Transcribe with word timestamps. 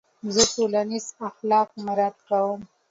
زه 0.33 0.43
ټولنیز 0.53 1.05
اخلاق 1.29 1.69
مراعت 1.85 2.17
کوم. 2.27 2.59